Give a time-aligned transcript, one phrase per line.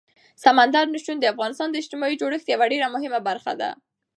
[0.43, 3.69] سمندر نه شتون د افغانستان د اجتماعي جوړښت یوه ډېره مهمه برخه ده.